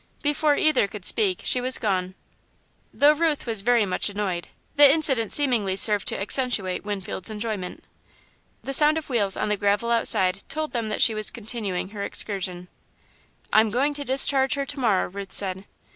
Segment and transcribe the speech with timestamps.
[0.23, 2.15] Before either could speak, she was gone.
[2.91, 7.83] Though Ruth was very much annoyed, the incident seemingly served to accentuate Winfield's enjoyment.
[8.63, 12.01] The sound of wheels on the gravel outside told them that she was continuing her
[12.01, 12.67] excursion.
[13.53, 15.67] "I'm going to discharge her to morrow," Ruth said.